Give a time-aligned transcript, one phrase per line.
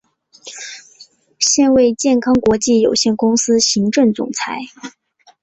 [1.37, 4.57] 现为健康国际有限公司行政总裁。